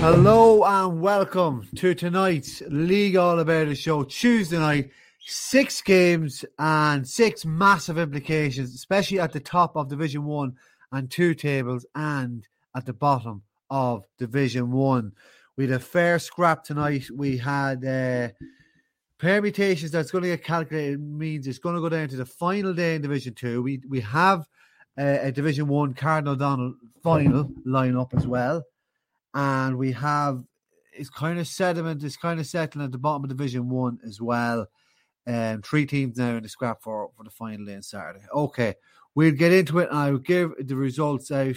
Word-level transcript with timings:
Hello 0.00 0.64
and 0.64 1.00
welcome 1.00 1.68
to 1.76 1.94
tonight's 1.94 2.62
League 2.68 3.16
All 3.16 3.38
About 3.38 3.68
It 3.68 3.76
show. 3.76 4.02
Tuesday 4.02 4.58
night, 4.58 4.90
six 5.20 5.82
games 5.82 6.44
and 6.58 7.06
six 7.06 7.44
massive 7.44 7.98
implications, 7.98 8.74
especially 8.74 9.20
at 9.20 9.32
the 9.32 9.40
top 9.40 9.76
of 9.76 9.88
Division 9.88 10.24
One 10.24 10.56
and 10.90 11.10
two 11.10 11.34
tables, 11.34 11.86
and 11.94 12.48
at 12.74 12.86
the 12.86 12.92
bottom 12.92 13.42
of 13.70 14.04
Division 14.18 14.72
One. 14.72 15.12
We 15.56 15.64
had 15.64 15.74
a 15.74 15.78
fair 15.78 16.18
scrap 16.18 16.64
tonight. 16.64 17.06
We 17.14 17.36
had 17.36 17.84
uh, 17.84 18.28
permutations 19.18 19.90
that's 19.90 20.10
going 20.10 20.22
to 20.24 20.30
get 20.30 20.42
calculated 20.42 21.00
means 21.00 21.46
it's 21.46 21.58
going 21.58 21.74
to 21.74 21.80
go 21.80 21.88
down 21.88 22.08
to 22.08 22.16
the 22.16 22.26
final 22.26 22.72
day 22.74 22.94
in 22.94 23.02
Division 23.02 23.34
Two. 23.34 23.62
We 23.62 23.80
we 23.88 24.00
have 24.00 24.48
a 25.00 25.32
Division 25.32 25.66
One 25.68 25.94
Cardinal 25.94 26.34
O'Donnell 26.34 26.74
final 27.02 27.44
lineup 27.66 28.14
as 28.14 28.26
well, 28.26 28.62
and 29.34 29.76
we 29.78 29.92
have 29.92 30.44
it's 30.92 31.10
kind 31.10 31.38
of 31.38 31.46
sediment 31.46 32.02
it's 32.02 32.16
kind 32.16 32.40
of 32.40 32.46
settling 32.46 32.84
at 32.84 32.92
the 32.92 32.98
bottom 32.98 33.24
of 33.24 33.30
Division 33.30 33.68
One 33.68 33.98
as 34.06 34.20
well. 34.20 34.66
Um, 35.26 35.62
three 35.62 35.86
teams 35.86 36.18
now 36.18 36.36
in 36.36 36.42
the 36.42 36.48
scrap 36.48 36.82
for 36.82 37.10
for 37.16 37.24
the 37.24 37.30
final 37.30 37.72
on 37.72 37.82
Saturday. 37.82 38.24
Okay, 38.34 38.74
we'll 39.14 39.32
get 39.32 39.52
into 39.52 39.78
it. 39.78 39.88
and 39.90 39.98
I'll 39.98 40.18
give 40.18 40.52
the 40.58 40.76
results 40.76 41.30
out. 41.30 41.56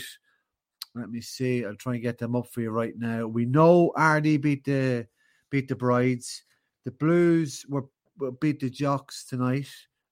Let 0.95 1.09
me 1.09 1.21
see. 1.21 1.65
I'll 1.65 1.75
try 1.75 1.93
and 1.93 2.03
get 2.03 2.19
them 2.19 2.35
up 2.35 2.47
for 2.47 2.61
you 2.61 2.69
right 2.69 2.93
now. 2.97 3.25
We 3.25 3.45
know 3.45 3.91
Ardee 3.97 4.41
beat 4.41 4.63
the 4.63 5.07
beat 5.49 5.67
the 5.67 5.75
Brides. 5.75 6.43
The 6.85 6.91
Blues 6.91 7.65
were, 7.69 7.85
were 8.17 8.31
beat 8.31 8.59
the 8.59 8.69
Jocks 8.69 9.25
tonight 9.25 9.69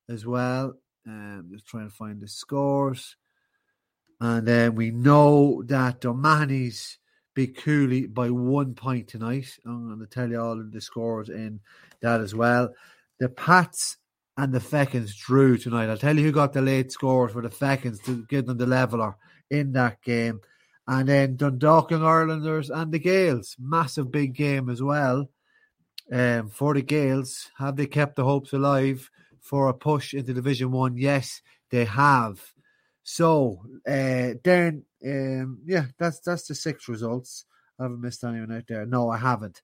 as 0.09 0.25
well. 0.25 0.73
Um, 1.05 1.49
just 1.51 1.65
trying 1.65 1.89
to 1.89 1.95
find 1.95 2.21
the 2.21 2.27
scores. 2.27 3.17
And 4.21 4.47
then 4.47 4.75
we 4.75 4.91
know 4.91 5.63
that 5.65 6.05
O'Mahony's 6.05 6.99
beat 7.33 7.57
Cooley 7.57 8.05
by 8.05 8.29
one 8.29 8.75
point 8.75 9.07
tonight. 9.07 9.57
I'm 9.65 9.87
going 9.87 9.99
to 9.99 10.05
tell 10.05 10.29
you 10.29 10.39
all 10.39 10.55
the 10.55 10.79
scores 10.79 11.29
in 11.29 11.59
that 12.01 12.21
as 12.21 12.35
well. 12.35 12.71
The 13.19 13.29
Pats 13.29 13.97
and 14.37 14.53
the 14.53 14.59
Fechins 14.59 15.15
drew 15.17 15.57
tonight. 15.57 15.89
I'll 15.89 15.97
tell 15.97 16.15
you 16.15 16.23
who 16.23 16.31
got 16.31 16.53
the 16.53 16.61
late 16.61 16.91
scores 16.91 17.31
for 17.31 17.41
the 17.41 17.49
Fechins 17.49 18.03
to 18.05 18.23
give 18.27 18.45
them 18.45 18.59
the 18.59 18.67
leveler 18.67 19.15
in 19.49 19.71
that 19.71 20.03
game. 20.03 20.39
And 20.87 21.09
then 21.09 21.35
Dundalk 21.35 21.91
and 21.91 22.05
Irelanders 22.05 22.69
and 22.69 22.91
the 22.91 22.99
Gaels. 22.99 23.55
Massive 23.59 24.11
big 24.11 24.35
game 24.35 24.69
as 24.69 24.83
well. 24.83 25.31
Um, 26.11 26.49
for 26.49 26.75
the 26.75 26.83
Gaels, 26.83 27.49
have 27.57 27.75
they 27.75 27.87
kept 27.87 28.17
the 28.17 28.23
hopes 28.23 28.53
alive 28.53 29.09
for 29.39 29.67
a 29.67 29.73
push 29.73 30.13
into 30.13 30.31
Division 30.31 30.71
One? 30.71 30.95
Yes, 30.95 31.41
they 31.71 31.85
have. 31.85 32.39
So, 33.03 33.61
uh, 33.87 34.37
Darren, 34.43 34.83
um, 35.05 35.59
yeah, 35.65 35.85
that's 35.97 36.19
that's 36.19 36.47
the 36.47 36.55
six 36.55 36.87
results. 36.87 37.45
I 37.79 37.83
haven't 37.83 38.01
missed 38.01 38.23
anyone 38.23 38.51
out 38.51 38.65
there. 38.67 38.85
No, 38.85 39.09
I 39.09 39.17
haven't. 39.17 39.61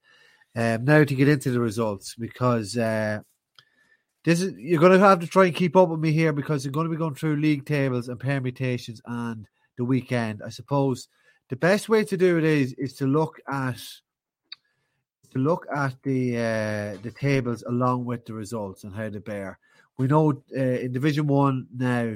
Um, 0.56 0.86
now 0.86 1.04
to 1.04 1.16
get 1.16 1.30
into 1.30 1.52
the 1.52 1.60
results 1.60 2.16
because 2.16 2.76
uh, 2.78 3.20
this 4.24 4.42
is 4.42 4.54
you're 4.58 4.80
going 4.80 4.92
to 4.92 5.00
have 5.00 5.20
to 5.20 5.28
try 5.28 5.46
and 5.46 5.56
keep 5.56 5.76
up 5.76 5.90
with 5.90 6.00
me 6.00 6.12
here 6.12 6.34
because 6.34 6.66
you're 6.66 6.72
going 6.72 6.88
to 6.88 6.92
be 6.92 6.98
going 6.98 7.16
through 7.16 7.36
league 7.36 7.66
tables 7.66 8.10
and 8.10 8.20
permutations 8.20 9.02
and 9.06 9.48
the 9.78 9.86
weekend. 9.86 10.42
I 10.44 10.50
suppose 10.50 11.10
the 11.50 11.56
best 11.56 11.90
way 11.90 12.04
to 12.06 12.18
do 12.18 12.38
it 12.38 12.44
is 12.44 12.74
is 12.74 12.94
to 12.96 13.06
look 13.06 13.40
at 13.48 13.80
to 15.32 15.40
look 15.40 15.68
at 15.76 15.96
the 16.04 16.38
uh, 16.38 17.02
the 17.04 17.14
tables 17.18 17.64
along 17.64 18.06
with 18.06 18.26
the 18.26 18.34
results 18.34 18.84
and 18.84 18.96
how 18.96 19.10
they 19.10 19.20
bear. 19.20 19.60
We 19.98 20.08
know 20.08 20.44
uh, 20.56 20.60
in 20.60 20.92
Division 20.92 21.28
One 21.28 21.68
now, 21.76 22.16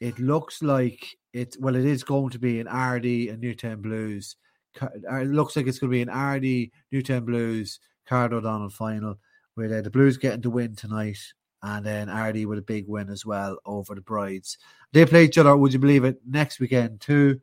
it 0.00 0.18
looks 0.18 0.62
like 0.62 1.16
it. 1.32 1.56
Well, 1.60 1.76
it 1.76 1.84
is 1.84 2.04
going 2.04 2.30
to 2.30 2.38
be 2.38 2.60
an 2.60 2.66
Ardee 2.66 3.30
and 3.30 3.40
Newtown 3.40 3.82
Blues. 3.82 4.36
Uh, 4.80 4.88
It 5.20 5.28
looks 5.28 5.56
like 5.56 5.66
it's 5.66 5.78
going 5.78 5.90
to 5.90 5.96
be 5.96 6.02
an 6.02 6.08
Ardee 6.08 6.70
Newtown 6.92 7.24
Blues 7.24 7.80
Card 8.06 8.32
O'Donnell 8.32 8.70
final, 8.70 9.18
where 9.54 9.78
uh, 9.78 9.80
the 9.82 9.90
Blues 9.90 10.16
getting 10.16 10.42
to 10.42 10.50
win 10.50 10.76
tonight, 10.76 11.18
and 11.62 11.84
then 11.84 12.08
Ardee 12.08 12.46
with 12.46 12.58
a 12.58 12.62
big 12.62 12.86
win 12.86 13.08
as 13.08 13.24
well 13.24 13.58
over 13.64 13.94
the 13.94 14.00
Brides. 14.00 14.58
They 14.92 15.04
play 15.06 15.24
each 15.24 15.38
other. 15.38 15.56
Would 15.56 15.72
you 15.72 15.78
believe 15.78 16.04
it? 16.04 16.20
Next 16.26 16.60
weekend 16.60 17.00
too. 17.00 17.40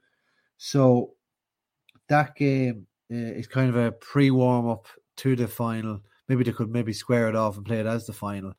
So 0.58 1.14
that 2.08 2.36
game 2.36 2.88
uh, 3.12 3.16
is 3.16 3.48
kind 3.48 3.70
of 3.70 3.76
a 3.76 3.92
pre 3.92 4.32
warm 4.32 4.70
up 4.70 4.88
to 5.18 5.36
the 5.36 5.48
final. 5.48 6.02
Maybe 6.28 6.44
they 6.44 6.52
could 6.52 6.70
maybe 6.70 6.94
square 6.94 7.28
it 7.28 7.36
off 7.36 7.58
and 7.58 7.66
play 7.66 7.80
it 7.80 7.86
as 7.86 8.06
the 8.06 8.14
final. 8.14 8.54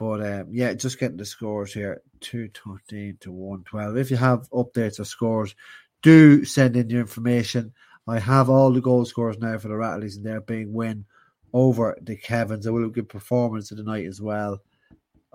But 0.00 0.22
um, 0.22 0.46
yeah, 0.50 0.72
just 0.72 0.98
getting 0.98 1.18
the 1.18 1.26
scores 1.26 1.74
here 1.74 2.00
213 2.20 3.18
to 3.20 3.30
112. 3.30 3.98
If 3.98 4.10
you 4.10 4.16
have 4.16 4.48
updates 4.48 4.98
or 4.98 5.04
scores, 5.04 5.54
do 6.00 6.42
send 6.46 6.74
in 6.74 6.88
your 6.88 7.02
information. 7.02 7.74
I 8.08 8.18
have 8.18 8.48
all 8.48 8.72
the 8.72 8.80
goal 8.80 9.04
scores 9.04 9.36
now 9.36 9.58
for 9.58 9.68
the 9.68 9.74
Rattleys, 9.74 10.16
and 10.16 10.24
they're 10.24 10.40
being 10.40 10.72
win 10.72 11.04
over 11.52 11.98
the 12.00 12.16
Kevins. 12.16 12.66
I 12.66 12.70
will 12.70 12.88
good 12.88 13.10
performance 13.10 13.72
of 13.72 13.76
the 13.76 13.82
night 13.82 14.06
as 14.06 14.22
well. 14.22 14.62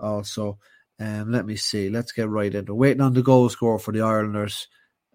Also, 0.00 0.58
um, 0.98 1.30
let 1.30 1.46
me 1.46 1.54
see. 1.54 1.88
Let's 1.88 2.10
get 2.10 2.28
right 2.28 2.52
into 2.52 2.74
waiting 2.74 3.02
on 3.02 3.14
the 3.14 3.22
goal 3.22 3.48
score 3.48 3.78
for 3.78 3.92
the 3.92 4.00
Irelanders 4.00 4.66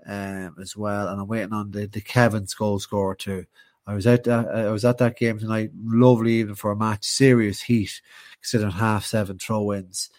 um, 0.08 0.56
as 0.62 0.78
well, 0.78 1.10
and 1.10 1.20
I'm 1.20 1.28
waiting 1.28 1.52
on 1.52 1.72
the 1.72 1.88
the 1.88 2.00
Kevin's 2.00 2.54
goal 2.54 2.80
score 2.80 3.16
too. 3.16 3.44
I 3.88 3.96
was 3.96 4.06
at 4.08 4.24
that, 4.26 4.48
I 4.48 4.70
was 4.72 4.86
at 4.86 5.00
that 5.00 5.18
game 5.18 5.40
tonight. 5.40 5.72
Lovely 5.84 6.34
evening 6.34 6.56
for 6.56 6.72
a 6.72 6.76
match, 6.76 7.06
serious 7.06 7.62
heat, 7.62 8.02
considering 8.42 8.72
half 8.72 9.06
seven 9.06 9.40
throw-ins, 9.40 10.10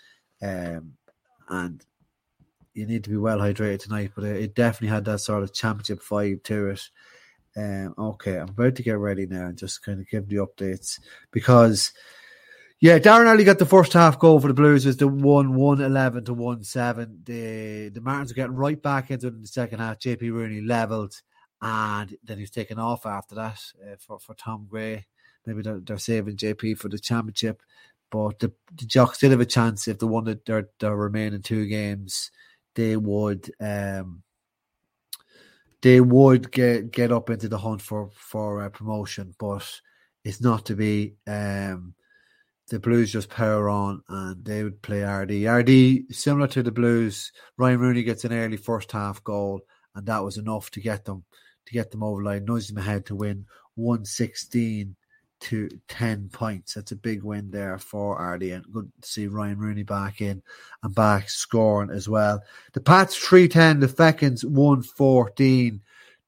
um, 0.43 0.95
and 1.49 1.85
you 2.75 2.87
need 2.87 3.05
to 3.05 3.11
be 3.11 3.17
well 3.17 3.39
hydrated 3.39 3.81
tonight. 3.81 4.13
But 4.15 4.25
it, 4.25 4.37
it 4.43 4.55
definitely 4.55 4.95
had 4.95 5.05
that 5.05 5.21
sort 5.21 5.43
of 5.43 5.55
championship 5.55 6.03
vibe 6.03 6.43
to 6.45 6.71
it. 6.71 6.83
Um, 7.57 7.95
okay, 7.97 8.39
I'm 8.39 8.49
about 8.49 8.77
to 8.77 8.83
get 8.83 8.99
ready 8.99 9.27
now 9.27 9.47
and 9.47 9.59
just 9.59 9.83
kind 9.83 10.01
of 10.01 10.09
give 10.09 10.29
the 10.29 10.37
updates 10.37 10.99
because. 11.31 11.93
Yeah, 12.81 12.99
Darren 12.99 13.33
Early 13.33 13.45
got 13.45 13.61
the 13.61 13.65
first 13.65 13.93
half 13.93 14.19
goal 14.19 14.41
for 14.41 14.49
the 14.49 14.55
Blues. 14.55 14.85
was 14.85 14.97
the 14.97 15.07
one 15.07 15.55
one 15.55 15.81
eleven 15.81 16.25
to 16.25 16.35
one 16.35 16.65
seven. 16.65 17.23
The 17.23 17.91
the 17.91 18.01
Martins 18.01 18.33
are 18.33 18.35
getting 18.35 18.57
right 18.57 18.83
back 18.83 19.13
into 19.13 19.29
it 19.29 19.35
in 19.35 19.41
the 19.41 19.47
second 19.47 19.79
half. 19.79 20.01
JP 20.01 20.33
Rooney 20.33 20.61
levelled, 20.63 21.15
and 21.63 22.17
then 22.25 22.39
he's 22.39 22.51
taken 22.51 22.79
off 22.79 23.07
after 23.07 23.37
that 23.37 23.63
uh, 23.83 23.97
for 23.99 24.19
for 24.19 24.35
Tom 24.35 24.67
Gray. 24.69 25.07
Maybe 25.47 25.63
they're, 25.63 25.81
they're 25.81 25.99
saving 25.99 26.37
JP 26.37 26.79
for 26.79 26.89
the 26.89 26.99
championship, 26.99 27.63
but 28.11 28.39
the, 28.41 28.53
the 28.77 28.85
Jocks 28.85 29.19
still 29.19 29.31
have 29.31 29.41
a 29.41 29.47
chance 29.47 29.89
if 29.89 29.99
they 29.99 30.07
won 30.07 30.25
the, 30.25 30.41
their 30.45 30.69
their 30.81 30.97
remaining 30.97 31.43
two 31.43 31.67
games. 31.67 32.31
They 32.75 32.97
would 32.97 33.51
um 33.61 34.23
they 35.83 36.01
would 36.01 36.51
get 36.51 36.91
get 36.91 37.13
up 37.13 37.31
into 37.31 37.49
the 37.49 37.59
hunt 37.59 37.81
for 37.81 38.11
for 38.13 38.69
promotion, 38.71 39.35
but 39.39 39.81
it's 40.25 40.41
not 40.41 40.67
to 40.67 40.75
be. 40.75 41.15
Um, 41.27 41.95
the 42.69 42.79
Blues 42.79 43.13
just 43.13 43.29
power 43.29 43.69
on 43.69 44.03
and 44.09 44.43
they 44.45 44.65
would 44.65 44.81
play 44.81 45.01
Ardee. 45.01 45.43
Ardee, 45.43 46.11
similar 46.11 46.47
to 46.49 46.63
the 46.63 46.71
Blues, 46.71 47.31
Ryan 47.59 47.81
Rooney 47.81 48.03
gets 48.03 48.25
an 48.25 48.33
early 48.33 48.57
first 48.57 48.93
half 48.93 49.23
goal, 49.23 49.61
and 49.95 50.07
that 50.07 50.25
was 50.25 50.39
enough 50.39 50.71
to 50.71 50.81
get 50.81 51.05
them 51.05 51.25
to 51.67 51.73
get 51.73 51.91
them 51.91 52.03
over 52.03 52.23
line, 52.23 52.45
them 52.45 52.79
ahead 52.79 53.07
to 53.07 53.15
win 53.15 53.47
116 53.75 54.95
to 55.43 55.69
10 55.89 56.31
points. 56.33 56.75
That's 56.75 56.93
a 56.93 56.97
big 56.97 57.25
win 57.25 57.51
there 57.51 57.79
for 57.79 58.19
Ardee, 58.19 58.55
and 58.55 58.65
good 58.73 58.91
to 59.01 59.09
see 59.09 59.27
Ryan 59.27 59.59
Rooney 59.59 59.83
back 59.83 60.21
in 60.21 60.41
and 60.83 60.95
back 60.95 61.29
scoring 61.29 61.91
as 61.91 62.09
well. 62.09 62.43
The 62.73 62.81
Pats 62.81 63.17
310, 63.17 63.81
the 63.81 63.89
Fechins 63.89 64.45
114. 64.45 65.81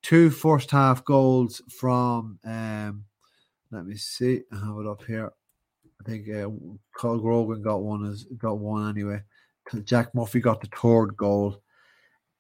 Two 0.03 0.29
first 0.29 0.71
half 0.71 1.03
goals 1.05 1.63
from, 1.71 2.39
um, 2.45 3.05
let 3.71 3.87
me 3.87 3.97
see, 3.97 4.43
I 4.53 4.57
have 4.57 4.79
it 4.79 4.87
up 4.87 5.03
here. 5.05 5.33
I 6.01 6.05
think 6.05 6.29
uh, 6.29 6.51
Carl 6.95 7.19
Grogan 7.19 7.63
got 7.63 7.83
one 7.83 8.05
as 8.05 8.25
got 8.37 8.59
one 8.59 8.91
anyway. 8.91 9.23
Jack 9.85 10.15
Murphy 10.15 10.41
got 10.41 10.61
the 10.61 10.67
third 10.67 11.17
goal. 11.17 11.63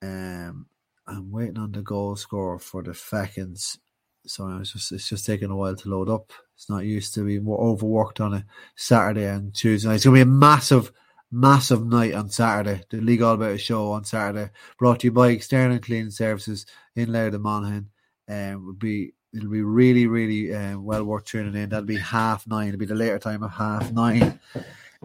Um, 0.02 0.66
I'm 1.06 1.30
waiting 1.30 1.58
on 1.58 1.72
the 1.72 1.82
goal 1.82 2.16
score 2.16 2.58
for 2.58 2.82
the 2.82 2.92
Fechins. 2.92 3.78
So 4.26 4.48
it's 4.58 4.72
just 4.72 4.92
it's 4.92 5.08
just 5.08 5.26
taking 5.26 5.50
a 5.50 5.56
while 5.56 5.76
to 5.76 5.88
load 5.88 6.08
up. 6.08 6.32
It's 6.56 6.70
not 6.70 6.84
used 6.84 7.14
to 7.14 7.24
being 7.24 7.46
overworked 7.46 8.20
on 8.20 8.34
a 8.34 8.46
Saturday 8.74 9.26
and 9.26 9.54
Tuesday. 9.54 9.94
It's 9.94 10.04
gonna 10.04 10.14
be 10.14 10.22
a 10.22 10.26
massive, 10.26 10.92
massive 11.30 11.84
night 11.84 12.14
on 12.14 12.30
Saturday. 12.30 12.82
The 12.88 13.02
League 13.02 13.20
All 13.20 13.34
About 13.34 13.52
a 13.52 13.58
show 13.58 13.92
on 13.92 14.04
Saturday, 14.04 14.50
brought 14.78 15.00
to 15.00 15.08
you 15.08 15.12
by 15.12 15.28
External 15.28 15.78
Cleaning 15.78 16.10
Services 16.10 16.64
in 16.96 17.12
Louth 17.12 17.34
and 17.34 17.42
Monaghan. 17.42 17.90
Um, 18.26 18.66
would 18.66 18.78
be 18.78 19.12
it'll 19.34 19.50
be 19.50 19.62
really, 19.62 20.06
really 20.06 20.54
uh, 20.54 20.78
well 20.78 21.04
worth 21.04 21.24
tuning 21.24 21.60
in. 21.60 21.68
That'll 21.68 21.84
be 21.84 21.98
half 21.98 22.46
nine. 22.46 22.68
It'll 22.68 22.78
be 22.78 22.86
the 22.86 22.94
later 22.94 23.18
time 23.18 23.42
of 23.42 23.50
half 23.50 23.92
nine. 23.92 24.40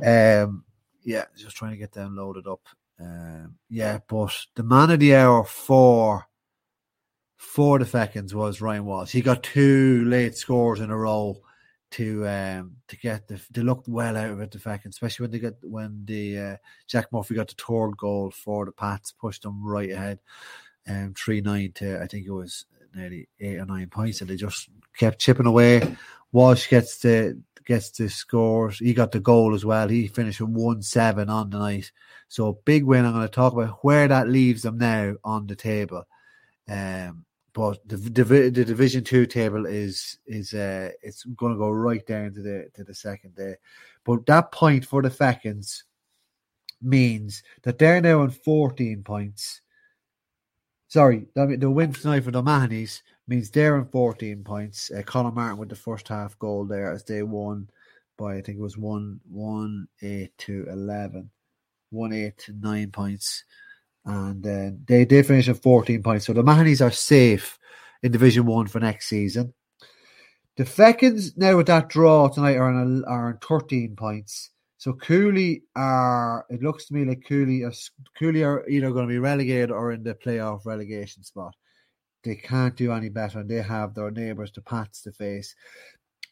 Um, 0.02 0.64
yeah, 1.04 1.26
just 1.36 1.58
trying 1.58 1.72
to 1.72 1.78
get 1.78 1.92
them 1.92 2.16
loaded 2.16 2.48
up. 2.48 2.62
Um, 3.00 3.56
yeah, 3.70 4.00
but 4.08 4.36
the 4.56 4.64
man 4.64 4.92
of 4.92 5.00
the 5.00 5.16
hour 5.16 5.44
for 5.46 6.28
for 7.38 7.80
the 7.80 7.86
Fechins 7.86 8.34
was 8.34 8.62
Ryan 8.62 8.86
Walsh. 8.86 9.12
He 9.12 9.22
got 9.22 9.44
two 9.44 10.04
late 10.06 10.36
scores 10.36 10.82
in 10.82 10.92
a 10.92 10.98
row 10.98 11.42
to 11.92 12.28
um 12.28 12.76
to 12.88 12.98
get 12.98 13.28
the 13.28 13.42
they 13.52 13.62
looked 13.62 13.88
well 13.88 14.16
out 14.16 14.30
of 14.30 14.42
it 14.42 14.52
the 14.52 14.60
Fechins, 14.60 14.90
especially 14.90 15.24
when 15.24 15.32
they 15.32 15.40
got 15.40 15.54
when 15.64 16.04
the 16.06 16.38
uh, 16.38 16.58
Jack 16.88 17.08
Murphy 17.12 17.36
got 17.36 17.48
the 17.48 17.56
third 17.56 17.98
goal 17.98 18.32
for 18.32 18.66
the 18.66 18.72
Pats, 18.72 19.12
pushed 19.12 19.44
them 19.44 19.66
right 19.66 19.90
ahead. 19.90 20.20
um, 20.88 21.14
three 21.16 21.42
nine 21.42 21.72
to 21.76 22.02
I 22.02 22.08
think 22.08 22.26
it 22.26 22.32
was 22.32 22.66
nearly 22.96 23.30
eight 23.40 23.58
or 23.58 23.66
nine 23.66 23.88
points, 23.88 24.22
and 24.22 24.30
they 24.30 24.36
just 24.36 24.70
kept 24.98 25.20
chipping 25.20 25.46
away. 25.46 25.82
Walsh 26.32 26.70
gets 26.70 27.00
the 27.00 27.42
gets 27.70 27.92
the 27.92 28.10
scores. 28.10 28.80
He 28.80 28.96
got 28.96 29.12
the 29.12 29.20
goal 29.20 29.54
as 29.54 29.64
well. 29.64 29.88
He 29.88 30.08
finished 30.08 30.42
with 30.42 30.50
one 30.50 30.82
seven 30.82 31.30
on 31.30 31.52
the 31.52 31.60
night. 31.60 31.92
So 32.28 32.60
big 32.66 32.84
win. 32.84 33.06
I'm 33.06 33.14
going 33.14 33.28
to 33.28 33.32
talk 33.32 33.54
about 33.54 33.84
where 33.84 34.08
that 34.08 34.28
leaves 34.28 34.64
them 34.64 34.80
now 34.80 35.14
on 35.24 35.46
the 35.46 35.56
table. 35.56 36.04
Um, 36.68 37.26
but 37.54 37.88
the, 37.88 37.98
the 37.98 38.24
the 38.50 38.66
Division 38.66 39.04
Two 39.04 39.28
table 39.28 39.68
is 39.68 40.18
is 40.26 40.54
uh, 40.56 40.90
it's 41.04 41.24
going 41.24 41.54
to 41.54 41.60
go 41.60 41.70
right 41.70 42.06
down 42.08 42.34
to 42.34 42.42
the 42.42 42.70
to 42.74 42.84
the 42.84 42.96
second 42.96 43.36
day. 43.36 43.56
But 44.04 44.26
that 44.26 44.52
point 44.52 44.84
for 44.84 45.04
the 45.04 45.10
Fechins 45.10 45.84
means 46.82 47.44
that 47.62 47.78
they're 47.78 48.02
now 48.02 48.22
on 48.22 48.32
14 48.32 49.04
points. 49.04 49.62
Sorry, 50.90 51.28
the 51.36 51.70
win 51.70 51.94
tonight 51.94 52.24
for 52.24 52.32
the 52.32 52.42
Mahonys 52.42 53.04
means 53.28 53.52
they're 53.52 53.78
on 53.78 53.88
14 53.90 54.44
points. 54.44 54.90
Uh, 54.90 55.04
Conor 55.04 55.32
Martin 55.32 55.60
with 55.60 55.70
the 55.70 55.76
first 55.76 56.08
half 56.08 56.38
goal 56.40 56.66
there 56.66 56.92
as 56.92 57.04
they 57.04 57.22
won 57.22 57.70
by, 58.18 58.38
I 58.38 58.42
think 58.42 58.58
it 58.58 58.62
was 58.62 58.76
1 58.76 59.20
1 59.30 59.88
8 60.02 60.38
to 60.40 60.66
11, 60.68 61.30
1 61.92 62.14
8 62.14 62.38
to 62.40 62.54
9 62.54 62.92
points. 62.92 63.44
And 64.04 64.46
uh, 64.48 64.72
they 64.88 65.06
did 65.06 65.28
finish 65.28 65.48
at 65.48 65.62
14 65.62 66.02
points. 66.02 66.26
So 66.26 66.34
the 66.34 66.44
Mahonys 66.44 66.84
are 66.84 66.92
safe 66.92 67.60
in 68.02 68.12
Division 68.12 68.48
1 68.48 68.66
for 68.66 68.80
next 68.80 69.08
season. 69.08 69.54
The 70.58 70.64
Fechins, 70.64 71.38
now 71.38 71.56
with 71.58 71.68
that 71.68 71.90
draw 71.90 72.30
tonight, 72.30 72.56
are 72.56 72.68
on, 72.68 73.06
are 73.06 73.28
on 73.28 73.38
13 73.48 73.96
points. 73.96 74.50
So 74.80 74.94
Cooley 74.94 75.64
are, 75.76 76.46
it 76.50 76.64
looks 76.64 76.86
to 76.86 76.94
me 76.94 77.04
like 77.04 77.26
Cooley 77.28 77.64
are, 77.64 77.74
Cooley 78.18 78.44
are 78.46 78.68
either 78.70 78.92
going 78.92 79.06
to 79.06 79.12
be 79.12 79.20
relegated 79.20 79.72
or 79.72 79.92
in 79.92 80.04
the 80.04 80.16
playoff 80.16 80.66
relegation 80.66 81.22
spot. 81.22 81.54
They 82.24 82.36
can't 82.36 82.78
do 82.78 82.94
any 82.94 83.10
better, 83.10 83.40
and 83.40 83.50
they 83.50 83.62
have 83.62 83.94
their 83.94 84.10
neighbours, 84.10 84.54
the 84.54 84.62
Pats, 84.62 85.02
to 85.02 85.12
face. 85.12 85.54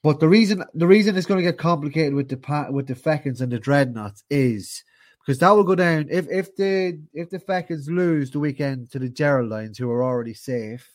But 0.01 0.21
the 0.21 0.29
reason 0.29 0.63
the 0.73 0.87
reason 0.87 1.17
it's 1.17 1.25
going 1.25 1.43
to 1.43 1.51
get 1.51 1.57
complicated 1.57 2.13
with 2.13 2.29
the 2.29 2.67
with 2.71 2.87
the 2.87 2.95
Fechins 2.95 3.41
and 3.41 3.51
the 3.51 3.59
Dreadnots 3.59 4.23
is 4.29 4.81
because 5.19 5.39
that 5.39 5.51
will 5.51 5.65
go 5.65 5.75
down 5.75 6.07
if 6.09 6.29
if 6.29 6.55
the 6.55 7.01
if 7.13 7.29
the 7.29 7.39
Fechins 7.39 7.89
lose 7.89 8.31
the 8.31 8.39
weekend 8.39 8.91
to 8.91 8.99
the 8.99 9.09
Geraldines, 9.09 9.77
who 9.77 9.91
are 9.91 10.03
already 10.03 10.33
safe, 10.33 10.89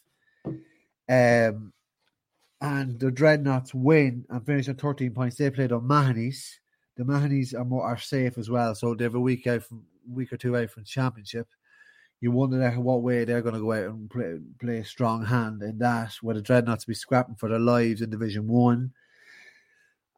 um, 0.47 1.73
and 2.63 2.99
the 2.99 3.11
Dreadnots 3.13 3.75
win 3.75 4.25
and 4.31 4.47
finish 4.47 4.71
on 4.71 4.77
thirteen 4.77 5.13
points. 5.13 5.37
They 5.37 5.51
played 5.51 5.73
on 5.73 5.83
Mahonys 5.83 6.61
the 6.97 7.05
Mahonies 7.05 7.55
are 7.55 7.65
more 7.65 7.85
are 7.85 7.99
safe 7.99 8.39
as 8.39 8.51
well, 8.51 8.75
so 8.75 8.95
they 8.95 9.05
have 9.05 9.15
a 9.15 9.21
week 9.21 9.47
out 9.47 9.63
from 9.63 9.85
week 10.11 10.33
or 10.33 10.37
two 10.37 10.57
out 10.57 10.71
from 10.71 10.85
championship. 10.85 11.49
You 12.21 12.31
wonder 12.31 12.71
what 12.73 13.03
way 13.03 13.25
they're 13.25 13.43
going 13.43 13.57
to 13.57 13.61
go 13.61 13.73
out 13.73 13.91
and 13.91 14.09
play, 14.09 14.39
play 14.61 14.79
a 14.79 14.85
strong 14.85 15.25
hand 15.25 15.61
in 15.63 15.79
that, 15.79 16.15
where 16.23 16.37
the 16.37 16.43
Dreadnots 16.43 16.87
be 16.87 16.95
scrapping 16.95 17.35
for 17.35 17.49
their 17.49 17.59
lives 17.59 18.01
in 18.01 18.11
Division 18.11 18.47
One. 18.47 18.93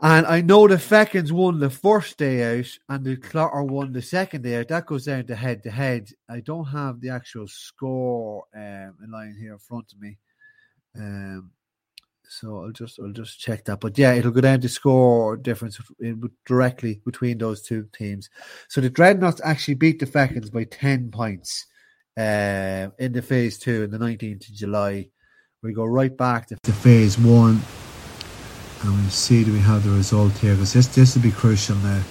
And 0.03 0.27
I 0.27 0.43
know 0.43 0.69
the 0.69 0.75
Fechins 0.75 1.33
won 1.33 1.61
the 1.61 1.71
first 1.71 2.19
day 2.19 2.59
out, 2.59 2.79
and 2.91 3.05
the 3.05 3.17
Clotter 3.17 3.63
won 3.63 3.93
the 3.93 4.03
second 4.03 4.43
day 4.43 4.57
out. 4.57 4.69
That 4.69 4.85
goes 4.85 5.07
down 5.07 5.25
to 5.27 5.35
head 5.35 5.63
to 5.63 5.71
head. 5.71 6.11
I 6.29 6.41
don't 6.41 6.67
have 6.67 7.01
the 7.01 7.09
actual 7.09 7.49
score 7.49 8.45
um, 8.55 8.95
in 9.03 9.11
line 9.11 9.37
here 9.41 9.53
in 9.55 9.59
front 9.59 9.93
of 9.93 10.01
me. 10.01 10.19
Um, 10.97 11.53
so 12.29 12.65
I'll 12.65 12.73
just 12.73 12.99
I'll 13.01 13.13
just 13.13 13.39
check 13.39 13.65
that. 13.65 13.81
But 13.81 13.99
yeah, 13.99 14.15
it'll 14.15 14.31
go 14.31 14.41
down 14.41 14.61
to 14.61 14.69
score 14.69 15.37
difference 15.37 15.81
directly 16.47 17.01
between 17.05 17.39
those 17.39 17.63
two 17.63 17.89
teams. 17.93 18.31
So 18.69 18.81
the 18.81 18.91
Dreadnots 18.91 19.41
actually 19.45 19.75
beat 19.75 19.99
the 19.99 20.07
Falcons 20.07 20.51
by 20.51 20.65
ten 20.65 21.11
points 21.11 21.67
uh, 22.17 22.89
in 22.99 23.13
the 23.13 23.23
phase 23.23 23.59
two 23.59 23.83
in 23.85 23.91
the 23.91 23.99
nineteenth 23.99 24.49
of 24.49 24.55
July. 24.55 25.09
We 25.63 25.73
go 25.73 25.85
right 25.85 26.15
back 26.15 26.49
to, 26.49 26.57
to 26.63 26.73
phase 26.73 27.19
one, 27.19 27.61
and 28.83 29.03
we 29.03 29.11
see 29.11 29.45
do 29.45 29.53
we 29.53 29.61
have 29.61 29.85
the 29.85 29.91
result 29.91 30.33
here 30.39 30.55
because 30.55 30.73
this 30.73 30.89
this 30.89 31.15
will 31.15 31.23
be 31.23 31.33
crucial 31.33 31.77
now. 31.77 32.03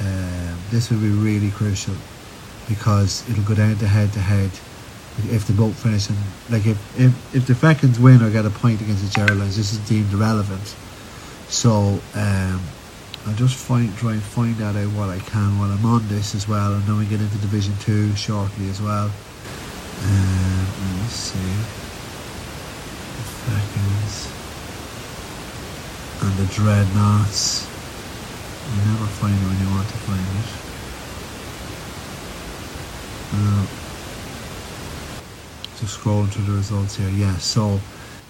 Um, 0.00 0.58
this 0.70 0.90
will 0.90 1.00
be 1.00 1.10
really 1.10 1.50
crucial 1.50 1.94
because 2.68 3.28
it'll 3.30 3.44
go 3.44 3.54
down 3.54 3.76
to 3.76 3.88
head 3.88 4.12
to 4.12 4.20
head 4.20 4.50
if 5.24 5.46
they 5.46 5.54
both 5.54 5.74
finish 5.82 6.08
and 6.08 6.18
like 6.50 6.66
if, 6.66 7.00
if, 7.00 7.34
if 7.34 7.46
the 7.46 7.54
Falcons 7.54 7.98
win 7.98 8.22
or 8.22 8.30
get 8.30 8.44
a 8.44 8.50
point 8.50 8.80
against 8.80 9.02
the 9.02 9.10
Geraldines, 9.20 9.56
this 9.56 9.72
is 9.72 9.78
deemed 9.88 10.12
irrelevant. 10.12 10.76
So 11.48 12.00
um, 12.14 12.60
I'll 13.26 13.34
just 13.34 13.56
find 13.56 13.96
try 13.96 14.12
and 14.12 14.22
find 14.22 14.60
out 14.60 14.74
what 14.92 15.08
I 15.08 15.18
can 15.18 15.58
while 15.58 15.70
I'm 15.70 15.84
on 15.86 16.06
this 16.08 16.34
as 16.34 16.46
well, 16.46 16.74
and 16.74 16.82
then 16.84 16.98
we 16.98 17.06
get 17.06 17.20
into 17.20 17.38
Division 17.38 17.74
Two 17.80 18.14
shortly 18.14 18.68
as 18.68 18.80
well. 18.82 19.10
Um, 20.02 20.66
let 20.80 20.92
me 20.96 21.08
see. 21.08 21.38
The 23.16 23.24
Fechins 23.46 24.28
and 26.22 26.36
the 26.36 26.44
Dreadnots. 26.52 27.66
You 28.66 28.80
never 28.90 29.06
find 29.06 29.34
it 29.34 29.46
when 29.46 29.58
you 29.60 29.70
want 29.74 29.88
to 29.88 29.96
find 29.96 30.20
it. 30.20 30.48
Uh, 33.32 33.85
just 35.78 35.98
scrolling 35.98 36.28
through 36.28 36.44
the 36.44 36.52
results 36.52 36.96
here. 36.96 37.08
Yeah, 37.10 37.36
so 37.36 37.80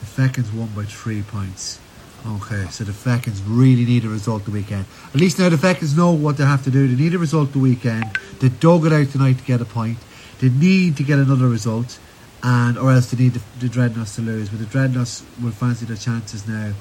the 0.01 0.07
Fechins 0.07 0.53
won 0.53 0.69
by 0.75 0.85
three 0.85 1.23
points. 1.23 1.81
Okay, 2.27 2.67
so 2.71 2.83
the 2.83 2.93
Fechins 2.93 3.41
really 3.47 3.85
need 3.85 4.05
a 4.05 4.09
result 4.09 4.45
the 4.45 4.51
weekend. 4.51 4.85
At 5.15 5.21
least 5.21 5.39
now 5.39 5.49
the 5.49 5.57
Fechins 5.57 5.97
know 5.97 6.13
what 6.13 6.37
they 6.37 6.45
have 6.45 6.65
to 6.65 6.71
do. 6.71 6.89
They 6.89 7.01
need 7.01 7.15
a 7.15 7.19
result 7.19 7.53
the 7.53 7.61
weekend. 7.61 8.19
They 8.41 8.49
dug 8.49 8.85
it 8.87 8.93
out 8.93 9.09
tonight 9.11 9.39
to 9.39 9.45
get 9.45 9.61
a 9.61 9.65
point. 9.65 9.99
They 10.41 10.49
need 10.49 10.97
to 10.97 11.05
get 11.05 11.19
another 11.19 11.49
result, 11.49 11.99
and 12.43 12.77
or 12.77 12.91
else 12.91 13.11
they 13.11 13.23
need 13.23 13.35
the, 13.35 13.43
the 13.61 13.69
Dreadnots 13.69 14.17
to 14.17 14.23
lose. 14.23 14.49
But 14.49 14.59
the 14.59 14.65
Dreadnots 14.67 15.23
will 15.43 15.53
fancy 15.53 15.87
their 15.87 15.97
chances 15.97 16.49
now 16.49 16.73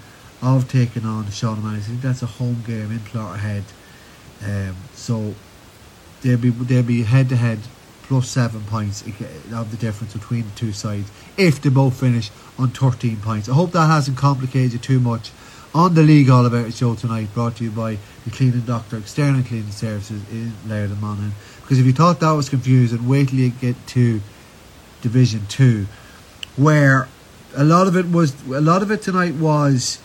of 0.41 0.69
taking 0.69 1.05
on 1.05 1.29
Sean 1.29 1.59
O'Mahony. 1.59 1.77
I 1.77 1.81
think 1.81 2.01
that's 2.01 2.23
a 2.23 2.27
home 2.27 2.63
game 2.65 2.91
in 2.91 2.99
Clogherhead. 2.99 3.63
Um, 4.43 4.75
so 4.93 5.35
they'll 6.21 6.37
be 6.37 6.49
they'll 6.49 6.83
be 6.83 7.03
head 7.03 7.29
to 7.29 7.35
head 7.35 7.59
plus 8.07 8.29
seven 8.29 8.61
points 8.65 9.01
of 9.01 9.71
the 9.71 9.77
difference 9.77 10.13
between 10.13 10.43
the 10.43 10.55
two 10.55 10.71
sides 10.71 11.11
if 11.37 11.61
they 11.61 11.69
both 11.69 11.99
finish 11.99 12.29
on 12.57 12.69
13 12.69 13.17
points. 13.17 13.49
I 13.49 13.53
hope 13.53 13.71
that 13.71 13.87
hasn't 13.87 14.17
complicated 14.17 14.73
you 14.73 14.79
too 14.79 14.99
much 14.99 15.31
on 15.73 15.93
the 15.93 16.03
League 16.03 16.29
All 16.29 16.45
About 16.45 16.67
It 16.67 16.73
show 16.73 16.95
tonight, 16.95 17.33
brought 17.33 17.57
to 17.57 17.65
you 17.65 17.71
by 17.71 17.97
the 18.23 18.31
Cleaning 18.31 18.61
Doctor 18.61 18.97
External 18.97 19.43
Cleaning 19.43 19.71
Services 19.71 20.21
in 20.31 20.53
Louth 20.67 20.91
and 20.91 21.01
Monaghan. 21.01 21.33
Because 21.61 21.79
if 21.79 21.85
you 21.85 21.93
thought 21.93 22.19
that 22.21 22.31
was 22.31 22.47
confusing, 22.47 23.07
wait 23.07 23.29
till 23.29 23.39
you 23.39 23.49
get 23.49 23.75
to 23.87 24.21
Division 25.01 25.45
2, 25.49 25.85
where 26.55 27.09
a 27.57 27.63
lot 27.63 27.87
of 27.87 27.97
it 27.97 28.09
was, 28.09 28.41
a 28.47 28.61
lot 28.61 28.83
of 28.83 28.91
it 28.91 29.01
tonight 29.01 29.33
was 29.33 29.99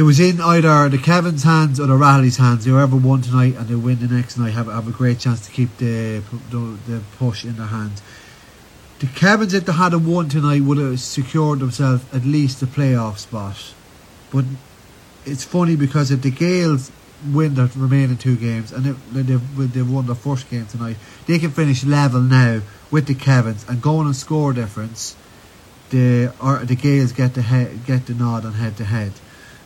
it 0.00 0.04
was 0.04 0.18
in 0.18 0.40
either 0.40 0.88
the 0.88 0.96
Kevin's 0.96 1.42
hands 1.42 1.78
or 1.78 1.86
the 1.86 1.94
Rally's 1.94 2.38
hands. 2.38 2.64
Whoever 2.64 2.96
won 2.96 3.20
tonight 3.20 3.54
and 3.56 3.68
they 3.68 3.74
win 3.74 3.98
the 3.98 4.08
next 4.08 4.38
night 4.38 4.54
have, 4.54 4.66
have 4.66 4.88
a 4.88 4.92
great 4.92 5.18
chance 5.18 5.44
to 5.44 5.52
keep 5.52 5.76
the, 5.76 6.22
the, 6.48 6.78
the 6.88 7.02
push 7.18 7.44
in 7.44 7.58
their 7.58 7.66
hands. 7.66 8.00
The 9.00 9.08
Kevins, 9.08 9.52
if 9.52 9.66
they 9.66 9.74
had 9.74 9.92
a 9.92 9.98
won 9.98 10.30
tonight, 10.30 10.62
would 10.62 10.78
have 10.78 11.00
secured 11.00 11.58
themselves 11.58 12.02
at 12.14 12.24
least 12.24 12.62
a 12.62 12.66
playoff 12.66 13.18
spot. 13.18 13.74
But 14.32 14.46
it's 15.26 15.44
funny 15.44 15.76
because 15.76 16.10
if 16.10 16.22
the 16.22 16.30
Gaels 16.30 16.90
win 17.30 17.54
their 17.54 17.68
remaining 17.76 18.16
two 18.16 18.36
games 18.36 18.72
and 18.72 18.86
they've, 18.86 19.74
they've 19.74 19.90
won 19.90 20.06
their 20.06 20.14
first 20.14 20.48
game 20.48 20.64
tonight, 20.64 20.96
they 21.26 21.38
can 21.38 21.50
finish 21.50 21.84
level 21.84 22.22
now 22.22 22.62
with 22.90 23.06
the 23.06 23.14
Kevins 23.14 23.66
and 23.68 23.82
going 23.82 24.06
on 24.06 24.14
score 24.14 24.54
difference. 24.54 25.14
The 25.90 26.32
or 26.40 26.64
the 26.64 26.74
Gaels 26.74 27.12
get 27.12 27.34
the 27.34 27.42
head, 27.42 27.84
get 27.84 28.06
the 28.06 28.14
nod 28.14 28.46
on 28.46 28.54
head 28.54 28.78
to 28.78 28.84
head. 28.86 29.12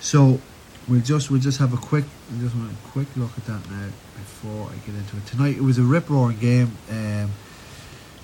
So 0.04 0.38
we'll 0.86 1.00
just 1.00 1.30
we'll 1.30 1.40
just 1.40 1.58
have 1.58 1.72
a 1.72 1.78
quick 1.78 2.04
just 2.38 2.54
want 2.54 2.70
a 2.70 2.88
quick 2.90 3.08
look 3.16 3.30
at 3.38 3.46
that 3.46 3.70
now 3.70 3.88
before 4.16 4.68
I 4.68 4.74
get 4.86 4.94
into 4.94 5.16
it. 5.16 5.24
Tonight 5.24 5.56
it 5.56 5.62
was 5.62 5.78
a 5.78 5.82
rip 5.82 6.10
roaring 6.10 6.36
game. 6.36 6.76
Um, 6.90 7.30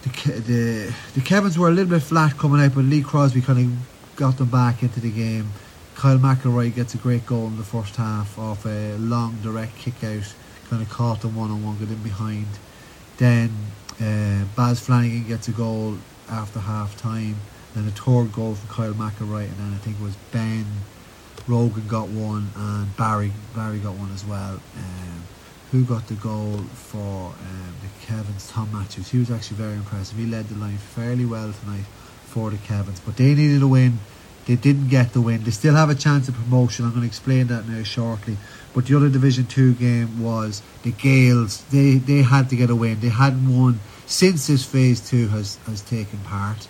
the 0.03 0.11
the 0.41 0.95
the 1.15 1.21
Kevins 1.23 1.59
were 1.59 1.69
a 1.69 1.71
little 1.71 1.89
bit 1.89 2.03
flat 2.03 2.37
coming 2.37 2.61
out, 2.61 2.75
but 2.75 2.85
Lee 2.85 3.01
Crosby 3.01 3.41
kind 3.41 3.59
of 3.61 4.17
got 4.17 4.37
them 4.37 4.51
back 4.51 4.83
into 4.83 5.01
the 5.01 5.11
game. 5.11 5.53
Kyle 5.95 6.19
McElroy 6.19 6.75
gets 6.75 6.95
a 6.95 6.99
great 6.99 7.25
goal 7.25 7.47
in 7.47 7.57
the 7.57 7.65
first 7.65 7.97
half 7.97 8.39
off 8.39 8.67
a 8.67 8.99
long 8.99 9.39
direct 9.43 9.75
kick 9.79 10.05
out, 10.05 10.35
kind 10.69 10.83
of 10.83 10.91
caught 10.91 11.23
them 11.23 11.35
one 11.35 11.51
on 11.51 11.65
one, 11.65 11.79
got 11.79 11.89
in 11.89 12.03
behind. 12.03 12.47
Then 13.17 13.51
uh, 13.99 14.45
Baz 14.55 14.81
Flanagan 14.81 15.27
gets 15.27 15.49
a 15.49 15.53
goal 15.53 15.97
after 16.29 16.61
half 16.61 16.95
time. 16.99 17.37
Then 17.75 17.89
a 17.89 17.91
third 17.91 18.35
goal 18.35 18.55
for 18.57 18.71
Kyle 18.71 18.93
McElroy, 18.93 19.45
and 19.45 19.57
then 19.57 19.73
I 19.73 19.79
think 19.79 19.99
it 19.99 20.03
was 20.03 20.17
Ben 20.31 20.67
Rogan 21.51 21.87
got 21.89 22.09
one 22.09 22.51
and 22.55 22.97
Barry 22.97 23.33
Barry 23.55 23.79
got 23.79 23.95
one 23.95 24.13
as 24.13 24.25
well. 24.25 24.61
Um, 24.77 25.23
who 25.73 25.85
got 25.85 26.07
the 26.07 26.15
goal 26.15 26.59
for 26.75 26.99
um, 26.99 27.75
the 27.83 28.07
Kevins? 28.07 28.49
Tom 28.49 28.73
Matthews. 28.73 29.11
He 29.11 29.19
was 29.19 29.31
actually 29.31 29.57
very 29.57 29.75
impressive. 29.75 30.17
He 30.17 30.27
led 30.27 30.49
the 30.49 30.55
line 30.55 30.79
fairly 30.79 31.25
well 31.25 31.53
tonight 31.53 31.87
for 32.25 32.51
the 32.51 32.57
Kevins, 32.59 33.01
but 33.01 33.17
they 33.17 33.35
needed 33.35 33.63
a 33.63 33.69
win. 33.69 33.99
They 34.47 34.57
didn't 34.57 34.89
get 34.89 35.13
the 35.13 35.21
win. 35.21 35.45
They 35.45 35.51
still 35.51 35.75
have 35.75 35.91
a 35.91 35.95
chance 35.95 36.29
of 36.29 36.35
promotion. 36.35 36.85
I'm 36.85 36.93
going 36.93 37.03
to 37.03 37.07
explain 37.07 37.49
that 37.49 37.69
now 37.69 37.83
shortly. 37.83 38.37
But 38.75 38.87
the 38.87 38.97
other 38.97 39.09
Division 39.09 39.47
Two 39.47 39.75
game 39.75 40.23
was 40.23 40.63
the 40.83 40.93
Gaels. 40.93 41.63
They 41.71 41.99
they 41.99 42.23
had 42.23 42.49
to 42.51 42.57
get 42.57 42.71
a 42.71 42.77
win. 42.77 43.01
They 43.01 43.09
hadn't 43.09 43.47
won 43.57 43.81
since 44.07 44.49
this 44.49 44.65
phase 44.65 45.01
two 45.01 45.29
has, 45.29 45.57
has 45.67 45.83
taken 45.83 46.19
part. 46.21 46.67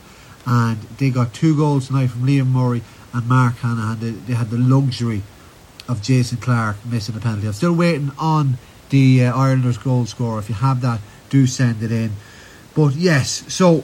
And 0.46 0.78
they 0.98 1.10
got 1.10 1.34
two 1.34 1.56
goals 1.56 1.88
tonight 1.88 2.08
from 2.08 2.26
Liam 2.26 2.48
Murray 2.48 2.82
and 3.12 3.28
Mark 3.28 3.56
Hanahan. 3.56 4.00
They, 4.00 4.10
they 4.10 4.34
had 4.34 4.50
the 4.50 4.58
luxury 4.58 5.22
of 5.88 6.02
Jason 6.02 6.38
Clark 6.38 6.76
missing 6.86 7.16
a 7.16 7.20
penalty. 7.20 7.46
I'm 7.46 7.52
still 7.52 7.74
waiting 7.74 8.12
on 8.18 8.58
the 8.90 9.24
uh, 9.24 9.36
Islanders 9.36 9.78
goal 9.78 10.06
scorer. 10.06 10.38
If 10.38 10.48
you 10.48 10.54
have 10.56 10.80
that, 10.82 11.00
do 11.30 11.46
send 11.46 11.82
it 11.82 11.92
in. 11.92 12.12
But 12.74 12.94
yes, 12.94 13.44
so 13.52 13.82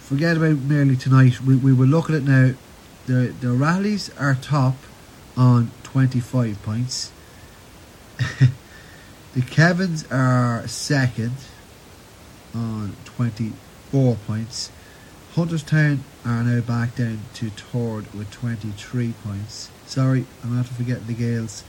forget 0.00 0.36
about 0.36 0.58
merely 0.58 0.96
tonight. 0.96 1.40
We, 1.40 1.56
we 1.56 1.72
will 1.72 1.86
look 1.86 2.10
at 2.10 2.16
it 2.16 2.24
now. 2.24 2.54
The 3.06 3.34
the 3.40 3.52
rallies 3.52 4.10
are 4.18 4.34
top 4.34 4.76
on 5.36 5.70
25 5.82 6.62
points. 6.62 7.12
the 9.34 9.42
Kevins 9.42 10.06
are 10.10 10.66
second 10.66 11.34
on 12.54 12.96
24 13.04 14.16
points. 14.26 14.70
Hunterstown 15.34 15.98
are 16.24 16.44
now 16.44 16.60
back 16.60 16.94
down 16.94 17.18
to 17.34 17.50
third 17.50 18.14
with 18.14 18.30
23 18.30 19.14
points. 19.24 19.68
Sorry, 19.84 20.26
I'm 20.44 20.54
not 20.54 20.66
forgetting 20.66 21.08
the 21.08 21.14
Gaels. 21.14 21.64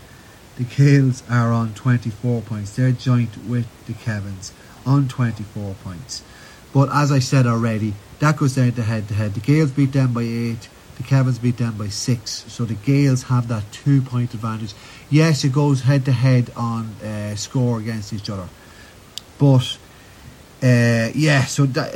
The 0.57 0.65
Gaels 0.65 1.23
are 1.31 1.51
on 1.51 1.73
24 1.73 2.43
points. 2.43 2.75
They're 2.75 2.91
joint 2.91 3.35
with 3.47 3.65
the 3.87 3.93
Kevins 3.93 4.53
on 4.85 5.07
24 5.07 5.73
points. 5.83 6.21
But 6.75 6.89
as 6.93 7.11
I 7.11 7.17
said 7.17 7.47
already, 7.47 7.95
that 8.19 8.37
goes 8.37 8.53
down 8.53 8.73
to 8.73 8.83
head 8.83 9.07
to 9.07 9.15
head. 9.15 9.33
The 9.33 9.39
Gaels 9.39 9.71
beat 9.71 9.93
them 9.93 10.13
by 10.13 10.21
8, 10.21 10.69
the 10.97 11.03
Kevins 11.03 11.39
beat 11.39 11.57
them 11.57 11.75
by 11.75 11.87
6. 11.87 12.31
So 12.47 12.65
the 12.65 12.75
Gaels 12.75 13.23
have 13.23 13.47
that 13.47 13.71
two 13.71 14.03
point 14.03 14.35
advantage. 14.35 14.75
Yes, 15.09 15.43
it 15.43 15.53
goes 15.53 15.81
head 15.81 16.05
to 16.05 16.11
head 16.11 16.51
on 16.55 16.91
uh, 17.03 17.35
score 17.35 17.79
against 17.79 18.13
each 18.13 18.29
other. 18.29 18.47
But 19.39 19.79
uh, 20.61 21.09
yeah, 21.15 21.45
so 21.45 21.65
that 21.65 21.95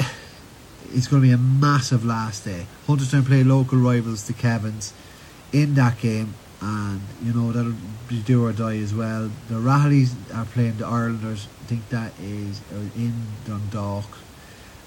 it's 0.93 1.08
going 1.08 1.22
to 1.22 1.27
be 1.27 1.34
a 1.34 1.38
massive 1.38 2.05
last 2.05 2.46
day. 2.46 2.65
Hunterstown 2.88 3.25
play 3.25 3.43
local 3.43 3.77
rivals, 3.77 4.27
the 4.27 4.34
Kevins, 4.34 4.93
in 5.51 5.75
that 5.75 6.00
game, 6.00 6.34
and 6.62 7.01
you 7.24 7.34
know 7.34 7.51
that'll 7.51 7.74
be 8.08 8.22
do 8.22 8.46
or 8.46 8.51
die 8.51 8.77
as 8.77 8.93
well. 8.93 9.31
The 9.50 9.58
Rallies 9.58 10.15
are 10.34 10.46
playing 10.46 10.77
the 10.77 10.86
Irelanders. 10.86 11.48
I 11.62 11.65
think 11.65 11.89
that 11.89 12.13
is 12.22 12.62
uh, 12.74 12.79
in 12.96 13.13
Dundalk 13.46 14.17